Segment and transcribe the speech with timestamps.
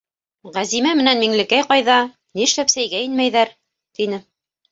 [0.53, 1.97] —Ғәзимә менән Миңлекәй ҡайҙа,
[2.39, 3.55] ни эшләп сәйгә инмәйҙәр?—
[4.01, 4.23] тине.